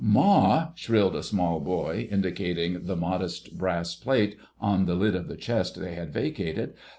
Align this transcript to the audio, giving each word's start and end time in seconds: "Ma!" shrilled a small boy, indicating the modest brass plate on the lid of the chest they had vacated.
"Ma!" 0.03 0.69
shrilled 0.73 1.15
a 1.15 1.21
small 1.21 1.59
boy, 1.59 2.07
indicating 2.09 2.85
the 2.85 2.95
modest 2.95 3.55
brass 3.55 3.93
plate 3.95 4.35
on 4.59 4.87
the 4.87 4.95
lid 4.95 5.13
of 5.15 5.27
the 5.27 5.35
chest 5.37 5.79
they 5.79 5.93
had 5.93 6.11
vacated. 6.11 6.73